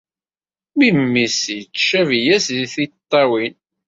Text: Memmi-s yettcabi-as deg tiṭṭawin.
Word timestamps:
Memmi-s 0.77 1.39
yettcabi-as 1.57 2.45
deg 2.57 2.69
tiṭṭawin. 2.75 3.55